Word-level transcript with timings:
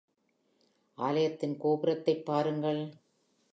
ஆலயத்தின் 0.97 1.57
கோபுரத்தைப் 1.57 2.25
பாருங்கள். 2.25 2.81